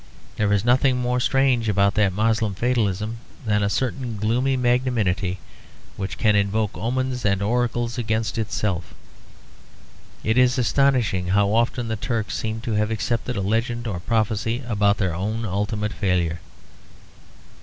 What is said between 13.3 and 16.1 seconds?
a legend or prophecy about their own ultimate